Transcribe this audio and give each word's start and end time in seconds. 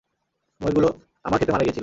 ময়ূরগুলো 0.61 0.89
আমার 1.25 1.37
ক্ষেতে 1.37 1.51
মারা 1.51 1.63
গিয়েছিল। 1.63 1.79